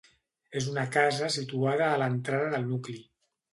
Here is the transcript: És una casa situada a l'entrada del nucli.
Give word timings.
És 0.61 0.69
una 0.71 0.85
casa 0.95 1.29
situada 1.35 1.91
a 1.91 2.01
l'entrada 2.05 2.51
del 2.57 2.69
nucli. 2.73 2.99